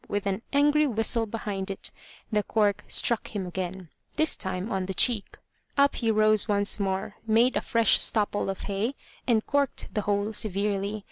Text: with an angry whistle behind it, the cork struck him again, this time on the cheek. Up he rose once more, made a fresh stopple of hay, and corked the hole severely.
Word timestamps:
with 0.07 0.25
an 0.25 0.41
angry 0.51 0.87
whistle 0.87 1.27
behind 1.27 1.69
it, 1.69 1.91
the 2.31 2.41
cork 2.41 2.83
struck 2.87 3.35
him 3.35 3.45
again, 3.45 3.87
this 4.15 4.35
time 4.35 4.71
on 4.71 4.87
the 4.87 4.95
cheek. 4.95 5.37
Up 5.77 5.95
he 5.97 6.09
rose 6.09 6.47
once 6.47 6.79
more, 6.79 7.17
made 7.27 7.55
a 7.55 7.61
fresh 7.61 8.01
stopple 8.01 8.49
of 8.49 8.61
hay, 8.61 8.95
and 9.27 9.45
corked 9.45 9.93
the 9.93 10.01
hole 10.01 10.33
severely. 10.33 10.99